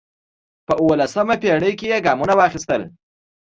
په 0.67 0.73
اوولسمه 0.81 1.35
پېړۍ 1.41 1.73
کې 1.79 1.85
یې 1.91 2.03
ګامونه 2.05 2.33
واخیستل 2.37 2.81